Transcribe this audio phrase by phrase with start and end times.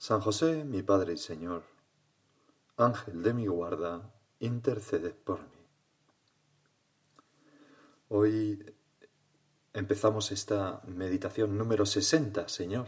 [0.00, 1.62] San José, mi Padre y Señor,
[2.78, 5.66] Ángel de mi guarda, interceded por mí.
[8.08, 8.74] Hoy
[9.74, 12.86] empezamos esta meditación número 60, Señor.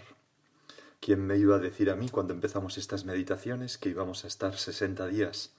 [1.01, 4.57] ¿Quién me iba a decir a mí cuando empezamos estas meditaciones que íbamos a estar
[4.57, 5.53] 60 días?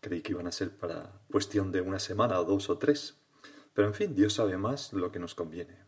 [0.00, 3.14] Creí que iban a ser para cuestión de una semana o dos o tres.
[3.72, 5.78] Pero en fin, Dios sabe más lo que nos conviene.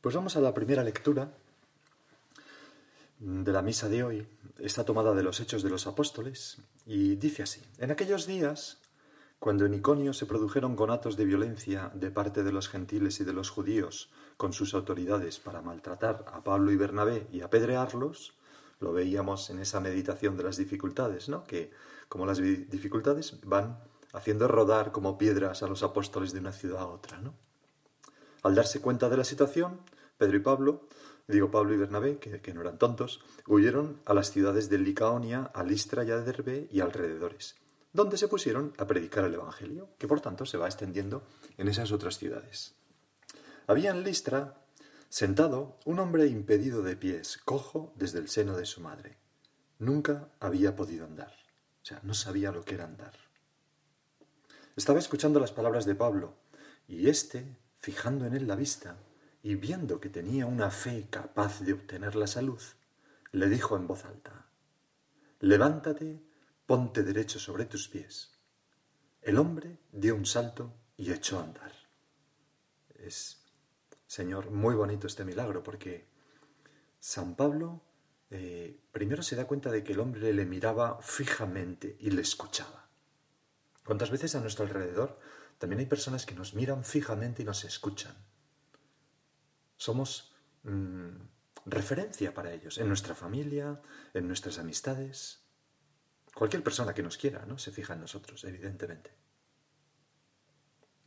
[0.00, 1.36] Pues vamos a la primera lectura
[3.22, 4.26] de la misa de hoy.
[4.58, 7.62] Está tomada de los Hechos de los Apóstoles y dice así.
[7.78, 8.80] En aquellos días,
[9.38, 13.32] cuando en Iconio se produjeron conatos de violencia de parte de los gentiles y de
[13.32, 18.34] los judíos con sus autoridades para maltratar a Pablo y Bernabé y apedrearlos,
[18.80, 21.44] lo veíamos en esa meditación de las dificultades, ¿no?
[21.44, 21.70] Que
[22.08, 23.78] como las dificultades van
[24.12, 27.34] haciendo rodar como piedras a los apóstoles de una ciudad a otra, ¿no?
[28.42, 29.80] Al darse cuenta de la situación,
[30.18, 30.88] Pedro y Pablo,
[31.28, 35.62] digo Pablo y Bernabé, que, no eran tontos, huyeron a las ciudades de Licaonia, a
[35.62, 37.56] Listra y a Derbe y alrededores,
[37.92, 41.24] donde se pusieron a predicar el Evangelio, que por tanto se va extendiendo
[41.58, 42.74] en esas otras ciudades.
[43.66, 44.66] Había en Listra,
[45.08, 49.18] sentado, un hombre impedido de pies, cojo desde el seno de su madre.
[49.78, 51.32] Nunca había podido andar,
[51.82, 53.14] o sea, no sabía lo que era andar.
[54.76, 56.34] Estaba escuchando las palabras de Pablo,
[56.88, 58.96] y éste, fijando en él la vista,
[59.42, 62.62] y viendo que tenía una fe capaz de obtener la salud,
[63.32, 64.46] le dijo en voz alta,
[65.40, 66.22] Levántate,
[66.66, 68.38] ponte derecho sobre tus pies.
[69.20, 71.72] El hombre dio un salto y echó a andar.
[72.94, 73.42] Es,
[74.06, 76.06] Señor, muy bonito este milagro porque
[77.00, 77.82] San Pablo
[78.30, 82.88] eh, primero se da cuenta de que el hombre le miraba fijamente y le escuchaba.
[83.84, 85.18] ¿Cuántas veces a nuestro alrededor
[85.58, 88.14] también hay personas que nos miran fijamente y nos escuchan?
[89.82, 90.32] Somos
[90.62, 91.10] mmm,
[91.66, 93.80] referencia para ellos, en nuestra familia,
[94.14, 95.40] en nuestras amistades.
[96.34, 97.58] Cualquier persona que nos quiera, ¿no?
[97.58, 99.10] Se fija en nosotros, evidentemente.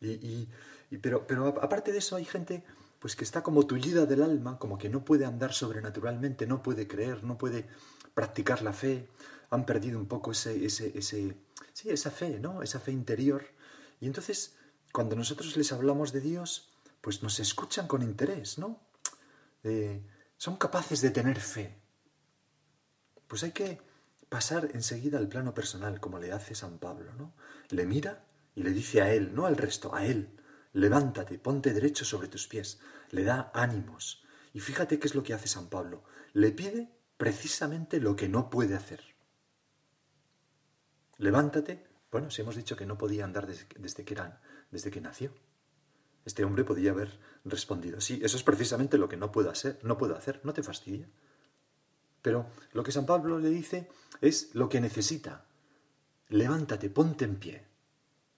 [0.02, 0.52] Y, y,
[0.92, 2.64] y pero, pero aparte de eso hay gente
[3.00, 6.88] pues que está como tullida del alma, como que no puede andar sobrenaturalmente, no puede
[6.88, 7.68] creer, no puede
[8.14, 9.10] practicar la fe,
[9.52, 11.38] han perdido un poco ese, ese, ese,
[11.74, 12.62] sí, esa fe, ¿no?
[12.62, 13.46] Esa fe interior.
[14.02, 14.58] Y entonces,
[14.92, 16.75] cuando nosotros les hablamos de Dios,
[17.06, 18.82] pues nos escuchan con interés, ¿no?
[19.62, 20.04] Eh,
[20.38, 21.80] son capaces de tener fe.
[23.28, 23.80] Pues hay que
[24.28, 27.36] pasar enseguida al plano personal, como le hace San Pablo, ¿no?
[27.70, 30.36] Le mira y le dice a él, no al resto, a él,
[30.74, 32.80] levántate, ponte derecho sobre tus pies,
[33.12, 34.26] le da ánimos.
[34.52, 38.50] Y fíjate qué es lo que hace San Pablo, le pide precisamente lo que no
[38.50, 39.14] puede hacer.
[41.20, 43.78] Levántate, bueno, si hemos dicho que no podía andar desde, que,
[44.72, 45.36] desde que nació.
[46.26, 49.98] Este hombre podía haber respondido, sí, eso es precisamente lo que no puedo hacer, no
[49.98, 51.08] puedo hacer, no te fastidia.
[52.24, 53.88] Pero lo que San Pablo le dice
[54.20, 55.46] es lo que necesita.
[56.30, 57.64] Levántate, ponte en pie.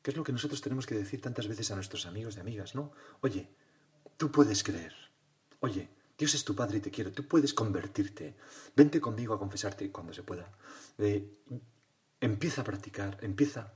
[0.01, 2.75] Que es lo que nosotros tenemos que decir tantas veces a nuestros amigos y amigas,
[2.75, 2.91] ¿no?
[3.21, 3.49] Oye,
[4.17, 4.93] tú puedes creer.
[5.61, 5.87] Oye,
[6.17, 7.11] Dios es tu Padre y te quiere.
[7.11, 8.35] Tú puedes convertirte.
[8.75, 10.51] Vente conmigo a confesarte cuando se pueda.
[10.97, 11.37] Eh,
[12.19, 13.73] empieza a practicar, empieza.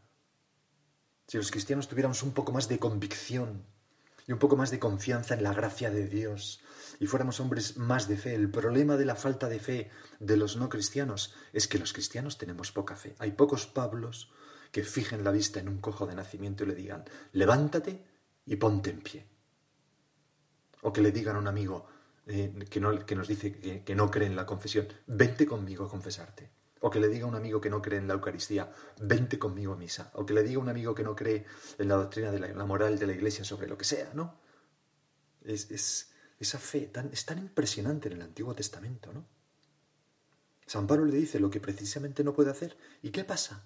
[1.28, 3.64] Si los cristianos tuviéramos un poco más de convicción
[4.28, 6.62] y un poco más de confianza en la gracia de Dios
[7.00, 8.36] y fuéramos hombres más de fe.
[8.36, 9.90] El problema de la falta de fe
[10.20, 13.16] de los no cristianos es que los cristianos tenemos poca fe.
[13.20, 14.32] Hay pocos Pablos
[14.72, 17.04] que fijen la vista en un cojo de nacimiento y le digan,
[17.34, 18.06] levántate
[18.46, 19.28] y ponte en pie.
[20.82, 21.88] O que le digan a un amigo
[22.28, 25.86] eh, que, no, que, nos dice que, que no cree en la confesión, vente conmigo
[25.86, 26.52] a confesarte.
[26.82, 29.74] O que le diga a un amigo que no cree en la Eucaristía, vente conmigo
[29.74, 30.12] a misa.
[30.16, 31.46] O que le diga a un amigo que no cree
[31.78, 34.40] en la doctrina de la, moral de la Iglesia sobre lo que sea, ¿no?
[35.44, 39.26] Es, es, esa fe es tan impresionante en el Antiguo Testamento, ¿no?
[40.66, 42.78] San Pablo le dice lo que precisamente no puede hacer.
[43.02, 43.66] ¿Y qué pasa?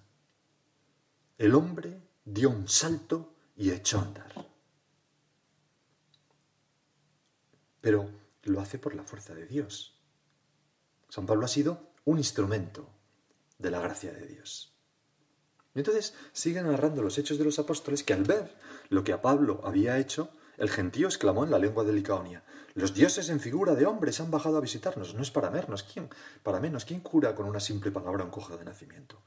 [1.38, 4.50] El hombre dio un salto y echó a andar.
[7.80, 8.10] Pero
[8.44, 10.02] lo hace por la fuerza de Dios.
[11.08, 12.90] San Pablo ha sido un instrumento
[13.58, 14.74] de la gracia de Dios.
[15.74, 18.56] Y entonces siguen narrando los hechos de los apóstoles que al ver
[18.90, 22.44] lo que a Pablo había hecho, el gentío exclamó en la lengua de Licaonia,
[22.76, 26.10] los dioses en figura de hombres han bajado a visitarnos, no es para menos, ¿quién?
[26.44, 29.22] Para menos, ¿quién cura con una simple palabra un cojo de nacimiento?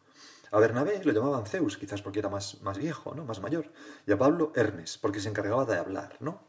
[0.50, 3.24] A Bernabé lo llamaban Zeus, quizás porque era más, más viejo, ¿no?
[3.24, 3.70] más mayor,
[4.06, 6.47] y a Pablo Hermes, porque se encargaba de hablar, ¿no?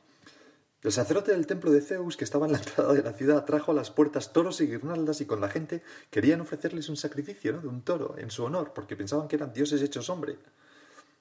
[0.82, 3.72] El sacerdote del templo de Zeus, que estaba en la entrada de la ciudad, trajo
[3.72, 7.68] a las puertas toros y guirnaldas y con la gente querían ofrecerles un sacrificio de
[7.68, 10.38] un toro en su honor, porque pensaban que eran dioses hechos hombre.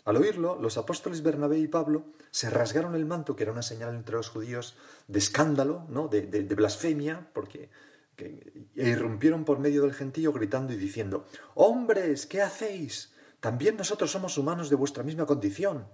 [0.05, 3.94] Al oírlo, los apóstoles Bernabé y Pablo se rasgaron el manto, que era una señal
[3.94, 4.76] entre los judíos
[5.06, 6.08] de escándalo, ¿no?
[6.08, 7.69] de, blasfemia, porque
[8.16, 13.12] e irrumpieron por medio del gentío gritando y diciendo, Hombres, ¿qué hacéis?
[13.40, 15.87] También nosotros somos humanos de vuestra misma condición.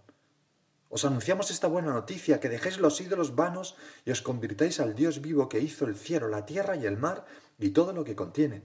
[0.95, 3.75] Os anunciamos esta buena noticia, que dejéis los ídolos vanos
[4.07, 7.27] y os convirtáis al Dios vivo que hizo el cielo, la tierra y el mar
[7.59, 8.63] y todo lo que contiene.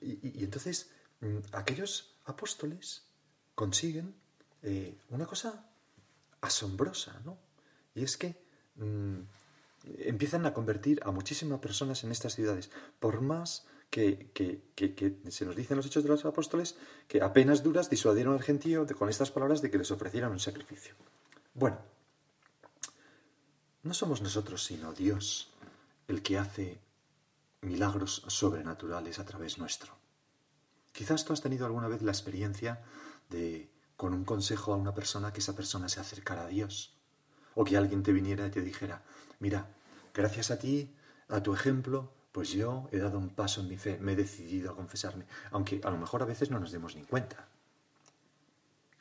[0.00, 0.88] Y, entonces
[1.18, 3.10] mm, aquellos apóstoles
[3.56, 4.14] consiguen
[4.62, 5.68] eh, una cosa
[6.40, 7.38] asombrosa, ¿no?
[7.96, 8.40] Y es que
[8.76, 9.18] mm,
[10.12, 12.70] empiezan a convertir a muchísimas personas en estas ciudades,
[13.00, 14.30] por más que,
[15.28, 16.76] se nos dicen los hechos de los apóstoles
[17.06, 20.94] que apenas duras disuadieron al gentío con estas palabras de que les ofrecieran un sacrificio.
[21.54, 21.78] Bueno,
[23.82, 25.50] no somos nosotros sino Dios
[26.06, 26.80] el que hace
[27.62, 29.92] milagros sobrenaturales a través nuestro.
[30.92, 32.82] Quizás tú has tenido alguna vez la experiencia
[33.30, 36.94] de, con un consejo a una persona, que esa persona se acercara a Dios.
[37.54, 39.02] O que alguien te viniera y te dijera,
[39.40, 39.68] mira,
[40.14, 40.94] gracias a ti,
[41.28, 44.70] a tu ejemplo, pues yo he dado un paso en mi fe, me he decidido
[44.70, 47.48] a confesarme, aunque a lo mejor a veces no nos demos ni cuenta.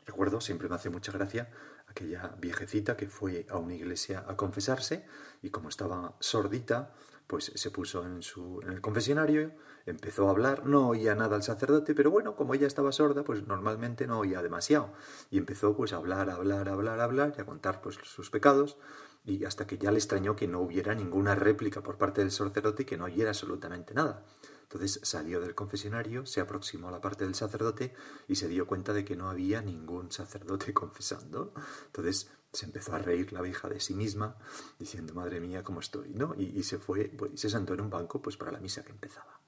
[0.08, 1.48] Recuerdo, siempre me hace mucha gracia,
[1.88, 5.06] aquella viejecita que fue a una iglesia a confesarse
[5.44, 6.96] y como estaba sordita,
[7.28, 9.52] pues se puso en, su, en el confesionario,
[9.86, 13.46] empezó a hablar, no oía nada al sacerdote, pero bueno, como ella estaba sorda, pues
[13.46, 14.94] normalmente no oía demasiado.
[15.30, 18.00] Y empezó pues a hablar, a hablar, a hablar, a hablar y a contar pues
[18.02, 18.78] sus pecados
[19.28, 22.84] y hasta que ya le extrañó que no hubiera ninguna réplica por parte del sacerdote
[22.84, 24.24] y que no oyera absolutamente nada.
[24.64, 27.94] Entonces salió del confesionario, se aproximó a la parte del sacerdote
[28.30, 31.54] y se dio cuenta de que no había ningún sacerdote confesando.
[31.88, 34.38] Entonces se empezó a reír la vieja de sí misma,
[34.80, 36.14] diciendo, madre mía, ¿cómo estoy?
[36.14, 36.34] ¿no?
[36.38, 38.92] Y, se fue, pues, y se sentó en un banco pues, para la misa que
[38.92, 39.42] empezaba.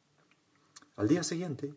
[0.97, 1.73] Al día siguiente,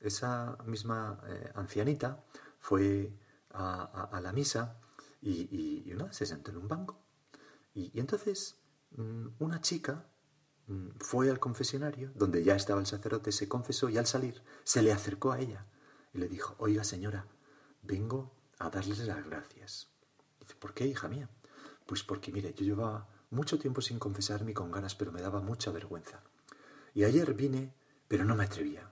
[0.00, 2.24] esa misma eh, ancianita
[2.58, 3.12] fue
[3.50, 4.78] a, la misa
[5.20, 7.03] y, y, se sentó en un banco
[7.74, 8.56] y, entonces
[8.96, 10.06] mm, una chica
[10.66, 14.82] mm, fue al confesionario, donde ya estaba el sacerdote, se confesó y al salir se
[14.82, 15.66] le acercó a ella
[16.12, 17.26] y le dijo, oiga señora,
[17.82, 19.88] vengo a darles las gracias.
[20.40, 21.28] Dice, ¿por qué, hija mía?
[21.86, 25.40] Pues porque, mire, yo llevaba mucho tiempo sin confesarme y con ganas, pero me daba
[25.40, 26.22] mucha vergüenza.
[26.94, 27.74] Y ayer vine,
[28.08, 28.90] pero no me atrevía.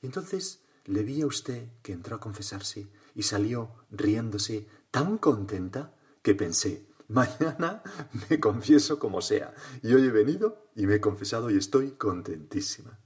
[0.00, 5.94] Y entonces le vi a usted que entró a confesarse y salió riéndose tan contenta
[6.22, 7.82] que pensé, Mañana
[8.28, 9.54] me confieso como sea.
[9.82, 12.98] Y hoy he venido y me he confesado y estoy contentísima.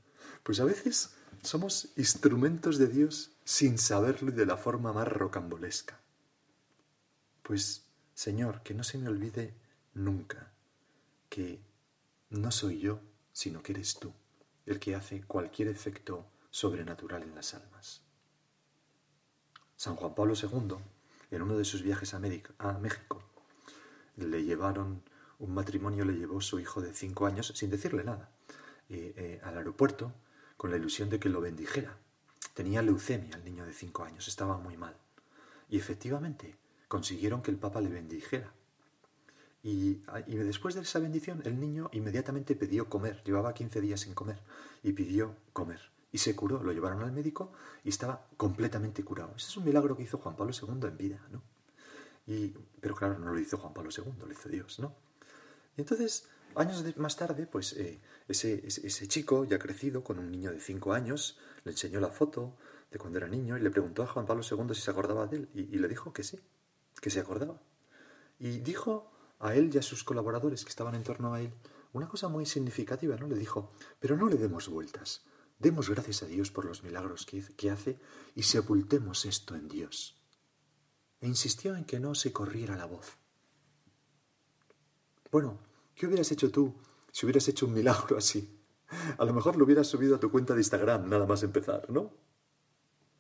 [0.43, 6.01] Pues a veces somos instrumentos de Dios sin saberlo y de la forma más rocambolesca.
[7.43, 9.55] Pues, Señor, que no se me olvide
[9.95, 10.53] nunca
[11.29, 11.61] que
[12.31, 13.01] no soy yo,
[13.33, 14.13] sino que eres tú
[14.67, 18.03] el que hace cualquier efecto sobrenatural en las almas.
[19.77, 20.77] San Juan Pablo II,
[21.31, 23.23] en uno de sus viajes a, México,
[24.17, 25.03] le llevaron,
[25.39, 28.31] un matrimonio le llevó su hijo de cinco años, sin decirle nada,
[28.89, 30.13] eh, al aeropuerto
[30.57, 31.97] con la ilusión de que lo bendijera.
[32.55, 34.97] Tenía leucemia el niño de cinco años, estaba muy mal.
[35.69, 36.57] Y efectivamente
[36.89, 38.53] consiguieron que el Papa le bendijera.
[39.63, 43.23] Y, y, después de esa bendición, el niño inmediatamente pidió comer.
[43.25, 44.39] Llevaba 15 días sin comer
[44.83, 45.81] y pidió comer.
[46.13, 47.53] Y se curó, lo llevaron al médico
[47.85, 49.35] y estaba completamente curado.
[49.37, 51.43] Ese es un milagro que hizo Juan Pablo II en vida, ¿no?
[52.81, 54.95] Pero claro, no lo hizo Juan Pablo II, lo hizo Dios, ¿no?
[55.77, 60.51] Y entonces, años más tarde, pues eh, ese, ese, chico, ya crecido, con un niño
[60.51, 62.57] de cinco años, le enseñó la foto
[62.91, 65.37] de cuando era niño y le preguntó a Juan Pablo II si se acordaba de
[65.37, 65.49] él.
[65.55, 66.41] Y, y le dijo que sí,
[67.01, 67.61] que se acordaba.
[68.39, 71.53] Y dijo a él y a sus colaboradores que estaban en torno a él
[71.93, 73.27] una cosa muy significativa, ¿no?
[73.27, 75.25] Le dijo, pero no le demos vueltas.
[75.59, 77.99] Demos gracias a Dios por los milagros que, que hace
[78.35, 80.16] y sepultemos esto en Dios
[81.21, 83.17] e insistió en que no se corriera la voz.
[85.31, 85.59] Bueno,
[85.95, 86.75] ¿qué hubieras hecho tú
[87.11, 88.61] si hubieras hecho un milagro así?
[89.19, 92.13] A lo mejor lo hubieras subido a tu cuenta de Instagram, nada más empezar, ¿no?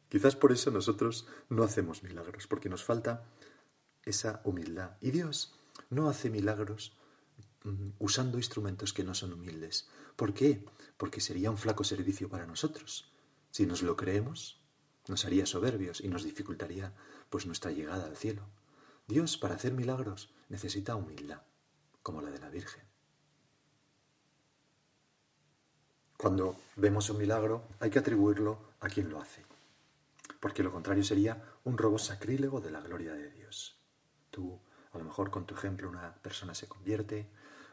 [0.08, 3.24] Quizás por eso nosotros no hacemos milagros, porque nos falta
[4.04, 4.96] esa humildad.
[5.00, 5.58] Y Dios
[5.90, 6.96] no hace milagros
[7.64, 9.88] mm, usando instrumentos que no son humildes.
[10.14, 10.64] ¿Por qué?
[10.96, 13.12] Porque sería un flaco servicio para nosotros.
[13.50, 14.60] Si nos lo creemos,
[15.08, 16.94] nos haría soberbios y nos dificultaría
[17.36, 18.40] pues nuestra llegada al cielo.
[19.06, 21.42] Dios para hacer milagros necesita humildad,
[22.02, 22.82] como la de la Virgen.
[26.16, 29.44] Cuando vemos un milagro hay que atribuirlo a quien lo hace
[30.40, 33.78] porque lo contrario sería un robo sacrílego de la gloria de Dios.
[34.30, 34.58] Tú,
[34.92, 37.28] a lo mejor con tu ejemplo una persona se convierte,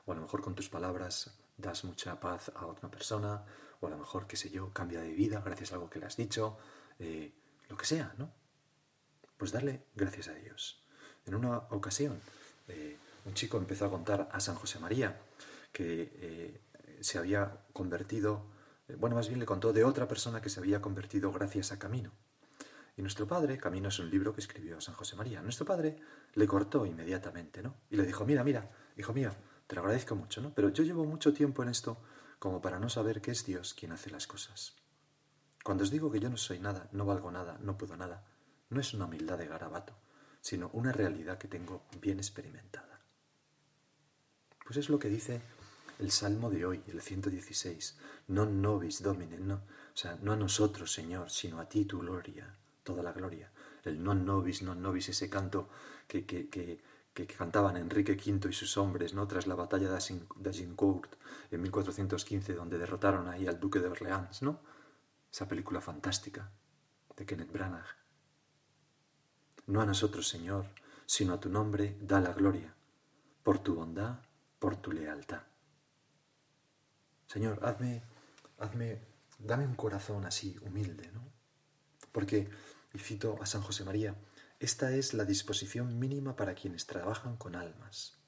[0.05, 3.45] o a lo mejor con tus palabras das mucha paz a otra persona,
[3.79, 6.07] o a lo mejor, qué sé yo, cambia de vida gracias a algo que le
[6.07, 6.57] has dicho,
[6.99, 7.31] eh,
[7.69, 8.42] lo que sea, ¿no?
[9.37, 10.83] Pues darle gracias a Dios.
[11.25, 12.19] En una ocasión,
[12.67, 15.19] eh, un chico empezó a contar a San José María
[15.71, 16.61] que eh,
[17.01, 18.45] se había convertido,
[18.97, 22.11] bueno, más bien le contó de otra persona que se había convertido gracias a Camino.
[22.95, 25.97] Y nuestro padre, Camino es un libro que escribió San José María, nuestro padre
[26.35, 27.75] le cortó inmediatamente, ¿no?
[27.89, 29.31] Y le dijo, mira, mira, hijo mío,
[29.65, 30.53] te lo agradezco mucho, ¿no?
[30.53, 31.97] Pero yo llevo mucho tiempo en esto
[32.37, 34.75] como para no saber que es Dios quien hace las cosas.
[35.63, 38.23] Cuando os digo que yo no soy nada, no valgo nada, no puedo nada,
[38.73, 39.93] no es una humildad de garabato,
[40.41, 42.99] sino una realidad que tengo bien experimentada.
[44.65, 45.41] Pues es lo que dice
[45.99, 47.97] el Salmo de hoy, el 116.
[48.27, 52.57] Non nobis domine, no, o sea, no a nosotros, Señor, sino a ti tu gloria
[52.83, 53.51] toda la gloria.
[53.83, 55.67] El non nobis, non nobis, ese canto
[56.07, 56.79] que, que, que,
[57.13, 59.27] que cantaban Enrique V y sus hombres ¿no?
[59.27, 61.15] tras la batalla de Agincourt
[61.51, 64.59] en 1415, donde derrotaron ahí al duque de Orleans, ¿no?
[65.31, 66.51] Esa película fantástica
[67.15, 68.02] de Kenneth Branagh.
[69.67, 70.65] No a nosotros, Señor,
[71.05, 72.73] sino a tu nombre da la gloria,
[73.43, 74.19] por tu bondad,
[74.59, 75.43] por tu lealtad.
[77.27, 78.03] Señor, hazme,
[78.59, 79.01] hazme,
[79.39, 81.23] dame un corazón así, humilde, ¿no?
[82.11, 82.49] Porque
[82.93, 84.15] y cito a San José María,
[84.59, 88.19] esta es la disposición mínima para quienes trabajan con almas.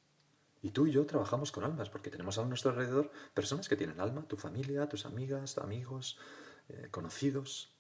[0.62, 4.00] Y tú y yo trabajamos con almas, porque tenemos a nuestro alrededor personas que tienen
[4.00, 6.18] alma, tu familia, tus amigas, amigos,
[6.70, 7.75] eh, conocidos.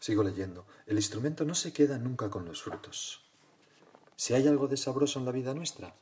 [0.00, 0.66] Sigo leyendo.
[0.86, 3.22] El instrumento no se queda nunca con los frutos.
[4.16, 5.94] Si hay algo de sabroso en la vida nuestra,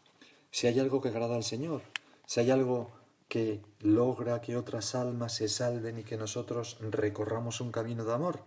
[0.50, 1.82] si hay algo que agrada al Señor,
[2.26, 2.92] si hay algo
[3.28, 8.44] que logra que otras almas se salven y que nosotros recorramos un camino de amor,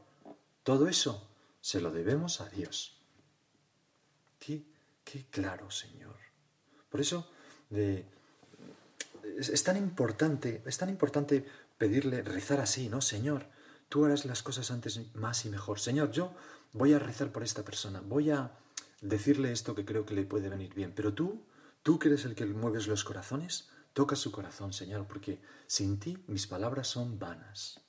[0.63, 1.27] todo eso
[1.61, 2.97] se lo debemos a Dios.
[4.39, 4.63] Qué,
[5.03, 6.15] qué claro, Señor.
[6.89, 7.27] Por eso
[7.69, 11.45] es, tan importante, es tan importante
[11.77, 13.01] pedirle, rezar así, ¿no?
[13.01, 13.45] Señor,
[13.89, 15.79] tú harás las cosas antes más y mejor.
[15.79, 16.33] Señor, yo
[16.73, 18.57] voy a rezar por esta persona, voy a
[19.01, 21.45] decirle esto que creo que le puede venir bien, pero tú,
[21.83, 26.23] tú que eres el que mueves los corazones, toca su corazón, Señor, porque sin ti
[26.27, 27.81] mis palabras son vanas.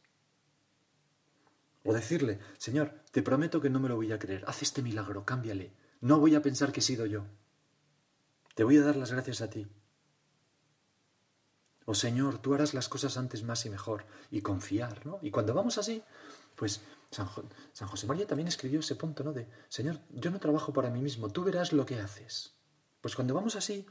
[1.84, 5.24] O decirle, Señor, te prometo que no me lo voy a creer, haz este milagro,
[5.24, 7.24] cámbiale, no voy a pensar que he sido yo.
[8.54, 9.66] Te voy a dar las gracias a ti.
[11.88, 15.18] O Señor, tú harás las cosas antes más y mejor, y confiar, ¿no?
[15.22, 16.02] Y cuando vamos así,
[16.54, 19.32] pues San, José María también escribió ese punto, ¿no?
[19.32, 22.52] De, Señor, yo no trabajo para mí mismo, tú verás lo que haces.
[23.00, 23.86] Pues cuando vamos así,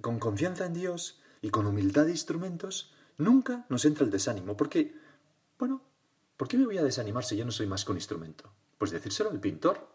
[0.00, 4.96] con confianza en Dios y con humildad de instrumentos, nunca nos entra el desánimo, porque,
[5.58, 5.82] bueno,
[6.42, 8.52] ¿Por qué me voy a desanimar si yo no soy más que un instrumento?
[8.76, 9.88] Pues decírselo al pintor,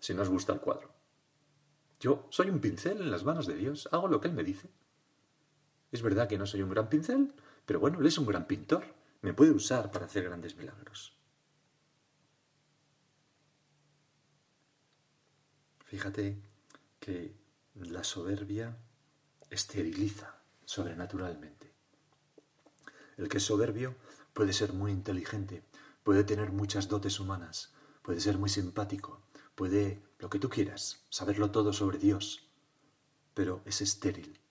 [0.00, 0.90] si no os gusta el cuadro.
[2.00, 4.68] Yo soy un pincel en las manos de Dios, hago lo que Él me dice.
[5.92, 7.34] Es verdad que no soy un gran pincel,
[7.66, 8.82] pero bueno, Él es un gran pintor,
[9.20, 11.14] me puede usar para hacer grandes milagros.
[15.84, 16.38] Fíjate
[16.98, 17.34] que
[17.74, 18.74] la soberbia
[19.50, 20.34] esteriliza
[20.64, 21.70] sobrenaturalmente.
[23.18, 23.94] El que es soberbio
[24.32, 25.62] puede ser muy inteligente,
[26.02, 29.20] puede tener muchas dotes humanas, puede ser muy simpático,
[29.54, 32.48] puede lo que tú quieras, saberlo todo sobre Dios,
[33.34, 34.41] pero es estéril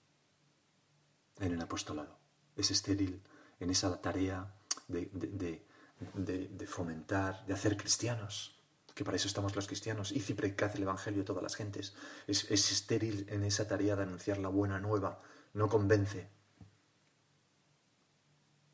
[1.42, 2.18] en el apostolado,
[2.56, 3.22] es estéril
[3.60, 4.54] en esa tarea
[4.88, 8.58] de, fomentar, de hacer cristianos,
[8.94, 11.94] que para eso estamos los cristianos, y predicad el Evangelio a todas las gentes.
[12.26, 15.20] Es, es estéril en esa tarea de anunciar la buena nueva,
[15.54, 16.28] no convence,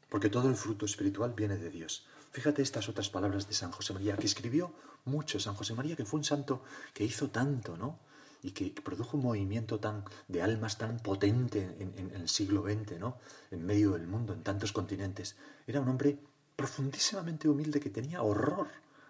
[0.08, 2.06] porque todo el fruto espiritual viene de Dios.
[2.30, 5.40] Fíjate estas otras palabras de San José María, que escribió mucho.
[5.40, 7.98] San José María, que fue un santo que hizo tanto, ¿no?
[8.42, 13.18] Y que produjo un movimiento tan de almas tan potente en, el siglo XX, ¿no?
[13.50, 15.36] En medio del mundo, en tantos continentes.
[15.66, 16.18] Era un hombre
[16.56, 18.68] profundísimamente humilde que tenía horror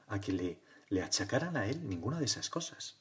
[0.08, 2.96] a que le, le achacaran a él ninguna de esas cosas.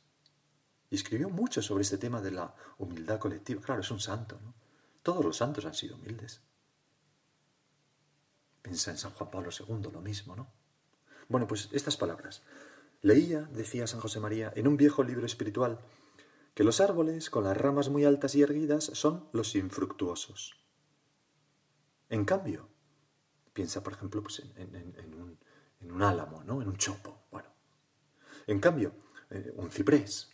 [0.90, 3.62] Y escribió mucho sobre este tema de la humildad colectiva.
[3.62, 4.54] Claro, es un santo, ¿no?
[5.04, 6.42] Todos los santos han sido humildes.
[8.62, 10.48] Piensa en San Juan Pablo II, lo mismo, ¿no?
[11.30, 12.44] Bueno, pues estas palabras.
[13.02, 15.80] Leía, decía San José María, en un viejo libro espiritual,
[16.58, 20.60] que los árboles con las ramas muy altas y erguidas son los infructuosos.
[22.10, 22.68] En cambio,
[23.54, 25.38] piensa, por ejemplo, pues en,
[25.82, 26.60] un, álamo, ¿no?
[26.60, 27.28] En un chopo.
[27.30, 27.48] Bueno.
[28.48, 28.96] En cambio,
[29.30, 30.32] eh, un ciprés.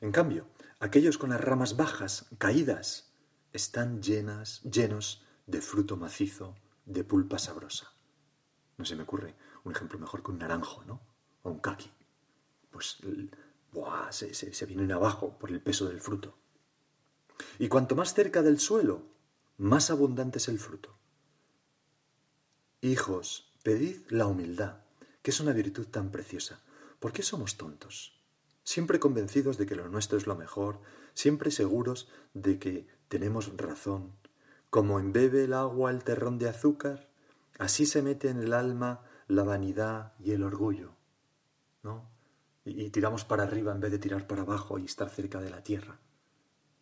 [0.00, 0.46] En cambio,
[0.80, 3.12] aquellos con las ramas bajas, caídas,
[3.52, 6.54] están llenas, llenos de fruto macizo,
[6.86, 7.92] de pulpa sabrosa.
[8.78, 9.34] No se me ocurre
[9.64, 11.02] un ejemplo mejor que un naranjo, ¿no?
[11.42, 11.92] O un kaki.
[12.70, 12.96] Pues
[13.72, 14.12] ¡buah!
[14.12, 16.36] Se, se vienen abajo por el peso del fruto.
[17.58, 19.02] Y cuanto más cerca del suelo,
[19.56, 20.96] más abundante es el fruto.
[22.80, 24.78] Hijos, pedid la humildad,
[25.22, 26.62] que es una virtud tan preciosa.
[27.00, 28.22] ¿Por qué somos tontos?
[28.62, 30.80] Siempre convencidos de que lo nuestro es lo mejor,
[31.14, 34.12] siempre seguros de que tenemos razón.
[34.70, 37.08] Como embebe el agua el terrón de azúcar,
[37.58, 40.92] así se mete en el alma la vanidad y el orgullo.
[41.82, 42.08] ¿No?
[42.68, 45.62] Y, tiramos para arriba en vez de tirar para abajo y estar cerca de la
[45.62, 45.98] tierra.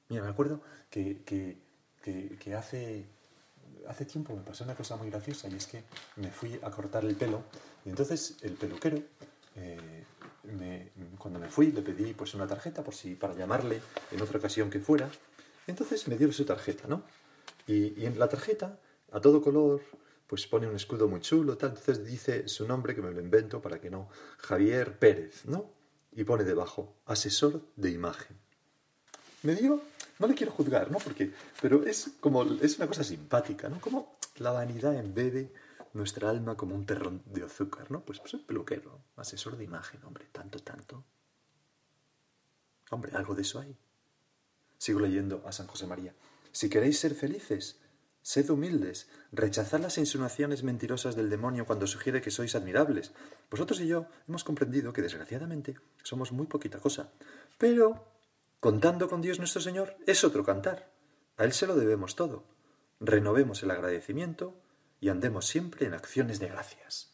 [0.09, 3.07] Mira, me acuerdo que, que, hace,
[3.88, 5.83] hace tiempo me pasó una cosa muy graciosa y es que
[6.16, 7.43] me fui a cortar el pelo
[7.85, 8.99] y entonces el peluquero,
[9.57, 10.05] eh,
[11.19, 13.81] cuando me fui le pedí pues una tarjeta por si, para llamarle
[14.12, 15.11] en otra ocasión que fuera.
[15.66, 17.02] Entonces me dio su tarjeta, ¿no?
[17.66, 18.78] Y, y en la tarjeta,
[19.11, 19.83] a todo color,
[20.26, 21.71] pues pone un escudo muy chulo, tal.
[21.71, 25.75] Entonces dice su nombre, que me lo invento para que no, Javier Pérez, ¿no?
[26.16, 28.37] Y pone debajo, asesor de imagen.
[29.42, 29.82] Me digo,
[30.18, 30.99] no le quiero juzgar, ¿no?
[30.99, 33.80] Porque, pero es como, es una cosa simpática, ¿no?
[33.80, 35.52] Como la vanidad embebe
[35.92, 38.00] nuestra alma como un terrón de azúcar, ¿no?
[38.00, 41.04] Pues, pues peluquero, asesor de imagen, hombre, tanto, tanto.
[42.90, 43.76] Hombre, algo de eso hay.
[44.78, 46.14] Sigo leyendo a San José María.
[46.50, 47.78] Si queréis ser felices,
[48.26, 53.12] Sed humildes, rechazad las insinuaciones mentirosas del demonio cuando sugiere que sois admirables.
[53.48, 57.12] Vosotros y yo hemos comprendido que desgraciadamente somos muy poquita cosa.
[57.57, 58.11] Pero,
[58.59, 60.90] contando con Dios nuestro Señor, es otro cantar.
[61.37, 62.42] A Él se lo debemos todo.
[62.98, 64.61] Renovemos el agradecimiento
[64.98, 67.12] y andemos siempre en acciones de gracias.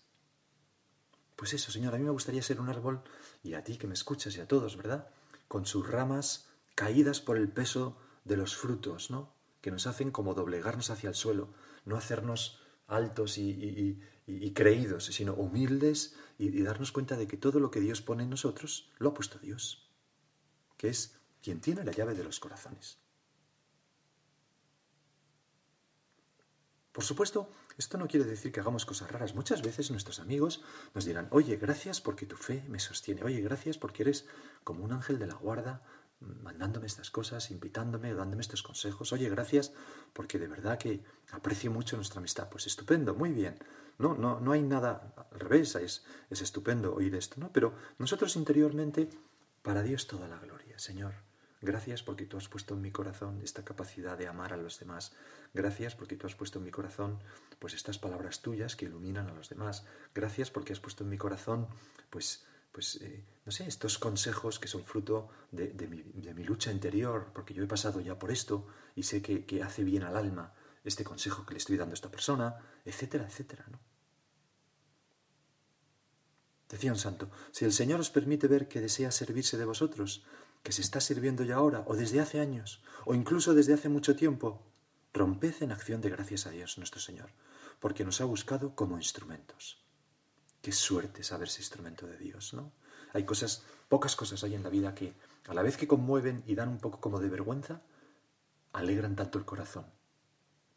[1.37, 3.03] Pues eso, Señor, a mí me gustaría ser un árbol,
[3.43, 5.11] y a ti que me escuchas y a todos, ¿verdad?
[5.47, 9.42] Con sus ramas caídas por el peso de los frutos, ¿no?
[9.63, 11.55] Que nos hacen como doblegarnos hacia el suelo,
[11.87, 14.03] no hacernos altos y,
[14.55, 18.91] creídos, sino humildes y, darnos cuenta de que todo lo que Dios pone en nosotros
[18.99, 19.89] lo ha puesto Dios,
[20.77, 22.99] que es quien tiene la llave de los corazones.
[26.93, 27.49] Por supuesto,
[27.79, 29.35] esto no quiere decir que hagamos cosas raras.
[29.35, 30.63] Muchas veces nuestros amigos
[30.95, 34.27] nos dirán, oye, gracias porque tu fe me sostiene, oye, gracias porque eres
[34.63, 35.83] como un ángel de la guarda
[36.43, 39.13] mandándome estas cosas, invitándome, dándome estos consejos.
[39.13, 39.73] Oye, gracias,
[40.13, 42.49] porque de verdad que aprecio mucho nuestra amistad.
[42.49, 43.59] Pues estupendo, muy bien.
[43.99, 47.53] No, no, no hay nada al revés, es, es estupendo oír esto, ¿no?
[47.53, 49.09] Pero nosotros interiormente,
[49.63, 50.79] para Dios toda la gloria.
[50.79, 51.15] Señor,
[51.61, 55.13] gracias porque tú has puesto en mi corazón esta capacidad de amar a los demás.
[55.55, 57.19] Gracias porque tú has puesto en mi corazón
[57.59, 59.85] pues estas palabras tuyas que iluminan a los demás.
[60.15, 61.69] Gracias porque has puesto en mi corazón
[62.11, 67.55] pues pues, eh, no sé, estos consejos que son fruto de, mi, lucha interior, porque
[67.55, 70.55] yo he pasado ya por esto y sé que, que, hace bien al alma
[70.85, 73.79] este consejo que le estoy dando a esta persona, etcétera, etcétera, ¿no?
[76.69, 80.25] Decía un santo, si el Señor os permite ver que desea servirse de vosotros,
[80.63, 84.17] que se está sirviendo ya ahora, o desde hace años, o incluso desde hace mucho
[84.17, 84.65] tiempo,
[85.13, 87.31] romped en acción de gracias a Dios nuestro Señor,
[87.79, 89.82] porque nos ha buscado como instrumentos.
[90.63, 92.73] Qué suerte saberse instrumento de Dios, ¿no?
[93.13, 95.13] Hay cosas, pocas cosas hay en la vida que,
[95.49, 97.83] a la vez que conmueven y dan un poco como de vergüenza,
[98.73, 99.87] alegran tanto el corazón.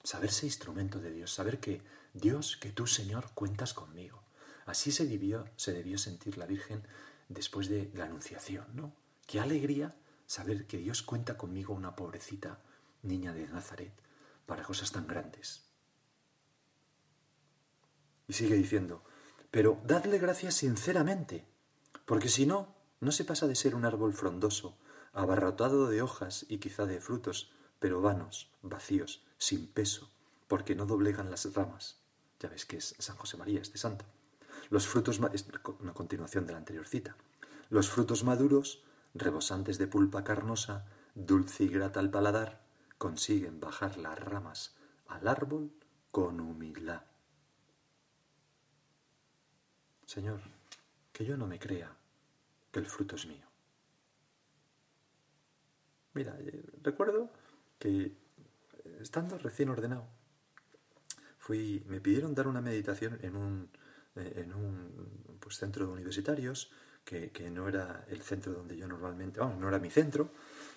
[0.04, 1.82] Saberse instrumento de Dios, saber que
[2.14, 4.24] Dios, que tú, Señor, cuentas conmigo.
[4.66, 6.84] Así se debió, se debió sentir la Virgen
[7.30, 8.94] después de la Anunciación, ¿no?
[9.28, 9.96] Qué alegría
[10.26, 12.60] saber que Dios cuenta conmigo, una pobrecita
[13.04, 13.94] niña de Nazaret,
[14.46, 15.64] para cosas tan grandes.
[18.28, 19.04] Y sigue diciendo,
[19.56, 21.46] pero dadle gracias sinceramente,
[22.06, 24.78] porque si no, no se pasa de ser un árbol frondoso,
[25.14, 30.12] abarrotado de hojas y quizá de frutos, pero vanos, vacíos, sin peso,
[30.50, 32.02] porque no doblegan las ramas.
[32.42, 34.04] Ya ves que es San José María, este santo.
[34.70, 35.46] Los frutos, es
[35.80, 37.16] una continuación de la anterior cita.
[37.70, 42.62] Los frutos maduros, rebosantes de pulpa carnosa, dulce y grata al paladar,
[42.98, 44.76] consiguen bajar las ramas
[45.08, 45.72] al árbol
[46.12, 47.04] con humildad.
[50.16, 50.42] Señor,
[51.14, 51.92] que yo no me crea
[52.72, 53.48] que el fruto es mío.
[56.14, 57.30] Mira, eh, recuerdo
[57.78, 58.14] que eh,
[59.02, 60.08] estando recién ordenado,
[61.38, 63.70] fui, me pidieron dar una meditación en un,
[64.16, 66.72] eh, en un pues, centro de universitarios,
[67.04, 70.32] que, que no era el centro donde yo normalmente, vamos, no era mi centro.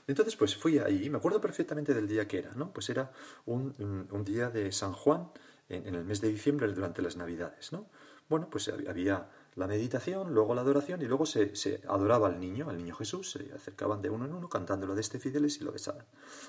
[0.06, 2.70] Entonces, pues fui ahí y me acuerdo perfectamente del día que era, ¿no?
[2.72, 3.10] Pues era
[3.46, 3.74] un,
[4.10, 5.30] un- día de San Juan
[5.68, 7.86] en, en el mes de diciembre durante las Navidades, ¿no?
[8.28, 12.38] Bueno, pues hab- había la meditación, luego la adoración y luego se, se adoraba al
[12.38, 15.64] niño, al niño Jesús, se acercaban de uno en uno cantándolo de este fideles y
[15.64, 16.04] lo besaban.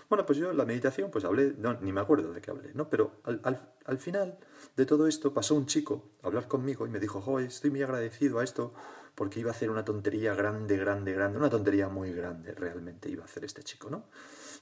[0.09, 2.89] Bueno, pues yo la meditación pues hablé, no, ni me acuerdo de qué hablé, ¿no?
[2.89, 4.37] Pero al, al- al final
[4.75, 7.81] de todo esto pasó un chico a hablar conmigo y me dijo, joder, estoy muy
[7.81, 8.73] agradecido a esto
[9.15, 13.23] porque iba a hacer una tontería grande, grande, grande, una tontería muy grande realmente iba
[13.23, 14.05] a hacer este chico, ¿no?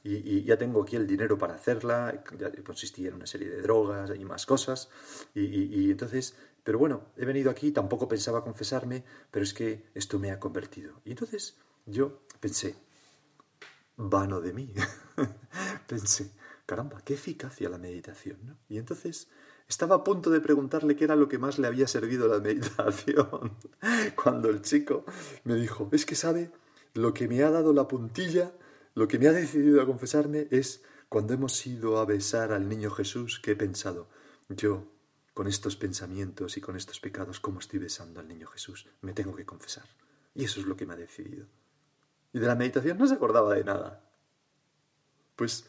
[0.03, 4.11] Y, ya tengo aquí el dinero para hacerla, ya consistía en una serie de drogas
[4.17, 4.89] y más cosas,
[5.35, 5.43] y-
[5.85, 6.35] y entonces,
[6.67, 10.99] pero bueno, he venido aquí, tampoco pensaba confesarme, pero es que esto me ha convertido.
[11.05, 12.75] Y entonces yo pensé,
[13.95, 14.73] vano de mí.
[15.87, 16.29] Pensé,
[16.65, 18.57] caramba, qué eficacia la meditación, ¿no?
[18.67, 19.29] Y entonces
[19.69, 23.53] estaba a punto de preguntarle qué era lo que más le había servido la meditación,
[24.21, 25.05] cuando el chico
[25.45, 26.51] me dijo, es que sabe,
[26.93, 28.51] lo que me ha dado la puntilla,
[28.93, 32.91] lo que me ha decidido a confesarme es cuando hemos ido a besar al niño
[32.91, 34.09] Jesús, que he pensado,
[34.49, 34.96] yo,
[35.37, 38.87] con estos pensamientos y con estos pecados, ¿cómo estoy besando al niño Jesús?
[39.01, 39.85] Me tengo que confesar.
[40.33, 41.45] Y eso es lo que me ha decidido.
[42.33, 44.03] Y de la meditación no se acordaba de nada.
[45.35, 45.67] Pues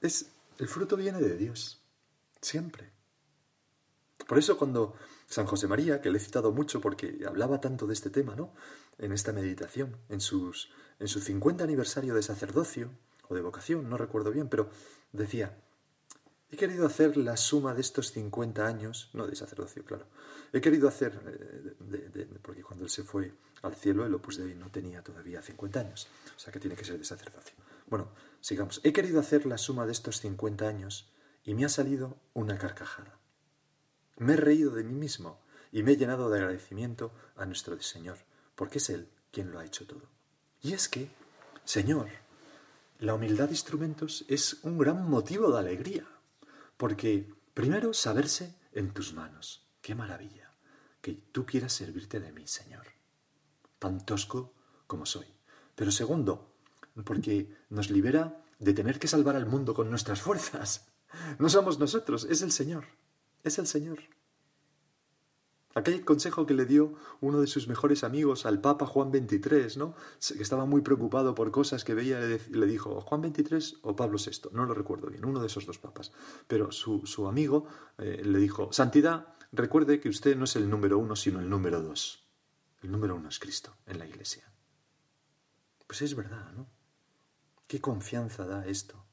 [0.00, 1.80] es el fruto viene de Dios,
[2.42, 2.90] siempre.
[4.26, 4.96] Por eso cuando
[5.28, 8.52] San José María, que le he citado mucho porque hablaba tanto de este tema, ¿no?
[8.98, 12.90] En esta meditación, en, sus, en su 50 aniversario de sacerdocio
[13.28, 14.68] o de vocación, no recuerdo bien, pero
[15.12, 15.56] decía,
[16.50, 20.06] he querido hacer la suma de estos 50 años, no de sacerdocio, claro,
[20.52, 23.32] he querido hacer, eh, porque cuando él se fue
[23.62, 26.84] al cielo, el Opus Dei no tenía todavía 50 años, o sea que tiene que
[26.84, 27.54] ser de sacerdocio.
[27.86, 28.08] Bueno,
[28.40, 28.80] sigamos.
[28.84, 31.10] He querido hacer la suma de estos 50 años
[31.44, 33.18] y me ha salido una carcajada.
[34.18, 35.40] Me he reído de mí mismo
[35.72, 38.18] y me he llenado de agradecimiento a nuestro Señor,
[38.54, 40.02] porque es Él quien lo ha hecho todo.
[40.62, 41.08] Y es que,
[41.64, 42.08] Señor,
[42.98, 46.06] la humildad de instrumentos es un gran motivo de alegría,
[46.78, 49.68] porque primero saberse en tus manos.
[49.82, 50.54] Qué maravilla
[51.02, 52.86] que tú quieras servirte de mí, Señor,
[53.78, 54.54] tan tosco
[54.86, 55.26] como soy.
[55.74, 56.54] Pero segundo,
[57.04, 60.88] porque nos libera de tener que salvar al mundo con nuestras fuerzas.
[61.38, 62.86] No somos nosotros, es el Señor,
[63.44, 64.00] es el Señor.
[65.78, 69.94] Aquel consejo que le dio uno de sus mejores amigos al Papa Juan XXIII, ¿no?
[70.18, 74.48] que estaba muy preocupado por cosas que veía, le, dijo, ¿Juan XXIII o Pablo VI?
[74.50, 76.10] No lo recuerdo bien, uno de esos dos papas.
[76.48, 80.98] Pero su, su amigo eh, le dijo, Santidad, recuerde que usted no es el número
[80.98, 82.26] uno, sino el número dos.
[82.82, 84.50] El número uno es Cristo en la iglesia.
[85.86, 86.66] Pues es verdad, ¿no?
[87.68, 89.04] ¿Qué confianza da esto?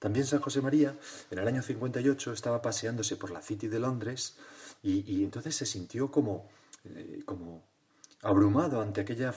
[0.00, 0.98] También San José María,
[1.30, 4.36] en el año 58, estaba paseándose por la City de Londres
[4.86, 6.48] y, entonces se sintió como,
[6.84, 7.64] eh, como
[8.22, 9.32] abrumado ante aquella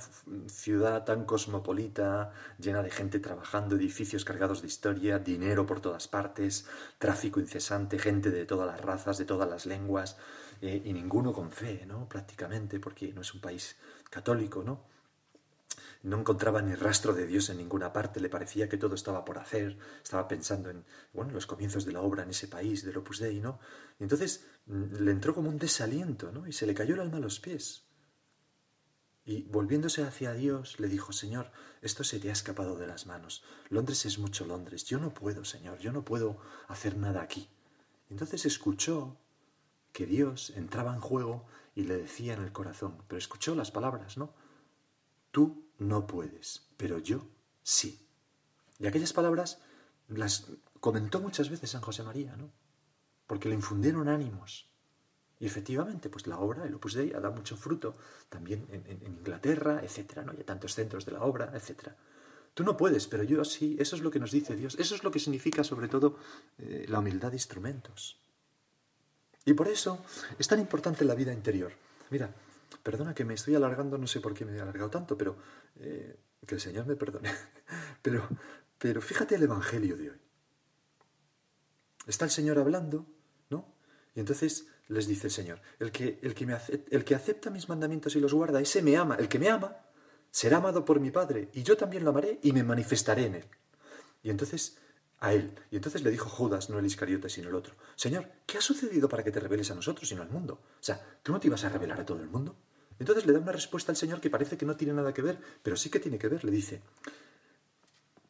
[0.48, 6.66] ciudad tan cosmopolita, llena de gente trabajando, edificios cargados de historia, dinero por todas partes,
[6.98, 10.18] tráfico incesante, gente de todas las razas, de todas las lenguas,
[10.62, 12.08] eh, y ninguno con fe, ¿no?
[12.08, 13.76] Prácticamente, porque no es un país
[14.10, 14.82] católico, ¿no?
[16.02, 19.38] No encontraba ni rastro de Dios en ninguna parte, le parecía que todo estaba por
[19.38, 23.20] hacer, estaba pensando en, bueno, los comienzos de la obra en ese país, del Opus
[23.20, 23.60] Dei, ¿no?
[24.00, 26.48] Y entonces mm, le entró como un desaliento, ¿no?
[26.48, 27.84] Y se le cayó el alma a los pies.
[29.26, 33.44] Y volviéndose hacia Dios, le dijo, Señor, esto se te ha escapado de las manos.
[33.70, 34.86] Londres es mucho Londres.
[34.86, 37.48] Yo no puedo, Señor, yo no puedo hacer nada aquí.
[38.10, 39.18] Entonces escuchó
[39.92, 44.18] que Dios entraba en juego y le decía en el corazón, pero escuchó las palabras,
[44.18, 44.34] ¿no?
[45.32, 47.26] Tú no puedes, pero yo
[47.64, 48.06] sí.
[48.80, 49.60] Y aquellas palabras
[50.08, 50.48] las
[50.80, 52.52] comentó muchas veces San José María, ¿no?
[53.28, 54.68] Porque le infundieron ánimos.
[55.40, 57.96] Y efectivamente, pues la obra, el Opus Dei, ha dado mucho fruto
[58.28, 60.34] también en, Inglaterra, etcétera, ¿no?
[60.34, 61.96] Hay tantos centros de la obra, etcétera.
[62.54, 63.78] Tú no puedes, pero yo sí.
[63.80, 64.76] Eso es lo que nos dice Dios.
[64.78, 66.18] Eso es lo que significa, sobre todo,
[66.58, 68.20] eh, la humildad de instrumentos.
[69.46, 70.04] Y por eso
[70.38, 71.72] es tan importante la vida interior.
[72.10, 72.34] Mira,
[72.84, 75.38] perdona que me estoy alargando, no sé por qué me he alargado tanto, pero
[75.80, 77.30] eh, que el Señor me perdone.
[78.02, 78.28] Pero,
[78.78, 80.22] pero fíjate el Evangelio de hoy.
[82.08, 83.06] Está el Señor hablando,
[83.50, 83.74] ¿no?
[84.16, 87.50] Y entonces les dice el Señor, el que, el que, me ace- el que acepta
[87.50, 89.16] mis mandamientos y los guarda, ese me ama.
[89.16, 89.76] El que me ama
[90.32, 93.46] será amado por mi Padre, y yo también lo amaré y me manifestaré en él.
[94.24, 94.78] Y entonces
[95.20, 95.54] a él.
[95.72, 99.10] Y entonces le dijo Judas, no el Iscariote, sino el otro, Señor, ¿qué ha sucedido
[99.10, 100.62] para que te reveles a nosotros, sino al mundo?
[100.80, 102.56] O sea, ¿tú no te ibas a revelar a todo el mundo?
[103.00, 105.40] Entonces le da una respuesta al Señor que parece que no tiene nada que ver,
[105.64, 106.44] pero sí que tiene que ver.
[106.44, 106.82] Le dice,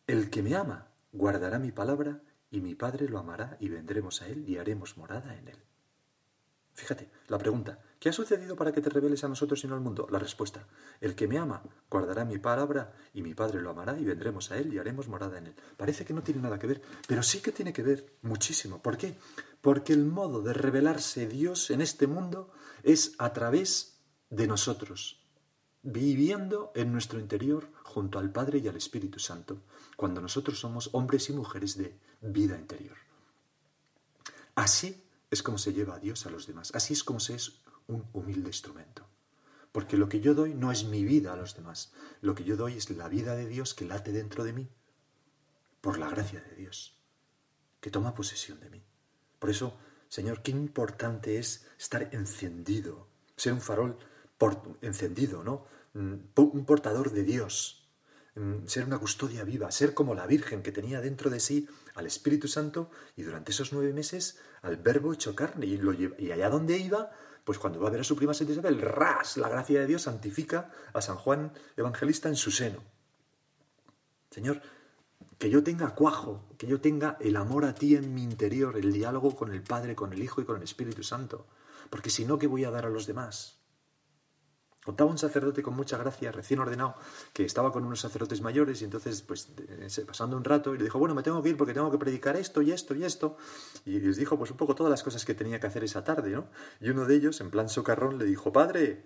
[0.06, 2.22] El que me ama guardará mi palabra
[2.52, 5.58] y mi Padre lo amará y vendremos a él y haremos morada en él.
[6.80, 9.82] Fíjate, la pregunta, ¿qué ha sucedido para que te reveles a nosotros y no al
[9.82, 10.08] mundo?
[10.10, 10.66] La respuesta,
[11.02, 14.58] el que me ama guardará mi palabra y mi Padre lo amará y vendremos a
[14.58, 15.56] él y haremos morada en él.
[15.76, 18.82] Parece que no tiene nada que ver, pero sí que tiene que ver muchísimo.
[18.82, 19.18] ¿Por qué?
[19.60, 22.50] Porque el modo de revelarse Dios en este mundo
[22.84, 25.28] es a través de nosotros,
[25.82, 29.64] viviendo en nuestro interior junto al Padre y al Espíritu Santo,
[29.98, 32.96] cuando nosotros somos hombres y mujeres de vida interior.
[34.56, 36.72] Así es como se lleva a Dios a los demás.
[36.74, 39.08] Así es como se es un humilde instrumento.
[39.72, 41.94] Porque lo que yo doy no es mi vida a los demás.
[42.22, 44.70] Lo que yo doy es la vida de Dios que late dentro de mí.
[45.82, 46.98] Por la gracia de Dios.
[47.80, 48.84] Que toma posesión de mí.
[49.38, 53.08] Por eso, Señor, qué importante es estar encendido.
[53.36, 53.98] Ser un farol
[54.82, 55.66] encendido, ¿no?
[55.94, 57.79] Mm, un portador de Dios.
[58.40, 59.70] Mm, ser una custodia viva.
[59.70, 63.74] Ser como la Virgen que tenía dentro de sí al Espíritu Santo y durante esos
[63.74, 65.66] nueve meses al verbo hecho carne.
[65.66, 67.12] Y, allá donde iba,
[67.44, 70.04] pues cuando va a ver a su prima Santa Isabel, ras, la gracia de Dios
[70.04, 72.82] santifica a San Juan Evangelista en su seno.
[74.32, 74.62] Señor,
[75.38, 78.94] que yo tenga cuajo, que yo tenga el amor a ti en mi interior, el
[78.94, 81.46] diálogo con el Padre, con el Hijo y con el Espíritu Santo.
[81.90, 83.59] Porque si no, ¿qué voy a dar a los demás?
[84.90, 86.96] Contaba un sacerdote con mucha gracia, recién ordenado,
[87.32, 89.48] que estaba con unos sacerdotes mayores y entonces, pues,
[90.08, 92.36] pasando un rato, y le dijo, bueno, me tengo que ir porque tengo que predicar
[92.36, 93.38] esto y esto y esto.
[93.86, 96.32] Y les dijo, pues, un poco todas las cosas que tenía que hacer esa tarde,
[96.32, 96.48] ¿no?
[96.82, 99.06] Y uno de ellos, en plan socarrón, le dijo, padre,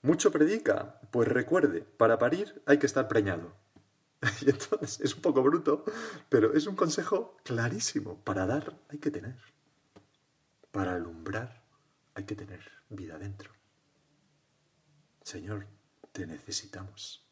[0.00, 3.52] mucho predica, pues recuerde, para parir hay que estar preñado.
[4.40, 5.84] Y entonces es un poco bruto,
[6.30, 8.24] pero es un consejo clarísimo.
[8.24, 9.36] Para dar hay que tener.
[10.70, 11.64] Para alumbrar
[12.14, 13.57] hay que tener vida dentro.
[15.28, 15.66] Señor,
[16.12, 17.22] te necesitamos.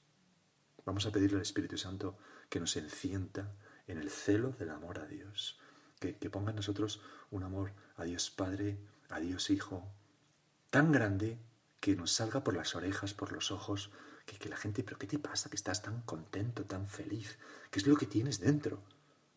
[0.84, 2.18] Vamos a pedirle al Espíritu Santo
[2.50, 3.54] que nos encienda
[3.86, 5.58] en el celo del amor a Dios,
[5.98, 8.76] que, ponga en nosotros un amor a Dios Padre,
[9.08, 9.82] a Dios Hijo,
[10.68, 11.38] tan grande
[11.80, 13.90] que nos salga por las orejas, por los ojos,
[14.26, 15.48] que, que, la gente, pero ¿qué te pasa?
[15.48, 17.38] Que estás tan contento, tan feliz,
[17.70, 18.82] ¿qué es lo que tienes dentro?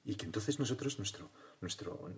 [0.03, 2.11] Y que entonces nosotros, nuestro, nuestro,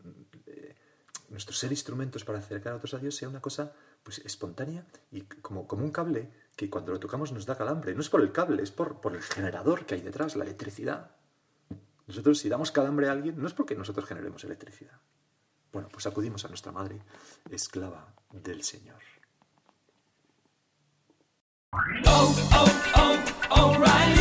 [1.32, 5.22] nuestro ser instrumentos para acercar a otros a Dios sea una cosa pues espontánea y
[5.22, 7.96] como, como un cable que cuando lo tocamos nos da calambre.
[7.96, 11.12] No es por el cable, es por, por el generador que hay detrás, la electricidad.
[12.06, 15.00] Nosotros si damos calambre a alguien no es porque nosotros generemos electricidad.
[15.72, 17.02] Bueno, pues acudimos a nuestra madre,
[17.50, 19.02] esclava del Señor.
[22.06, 24.20] Oh, oh, oh,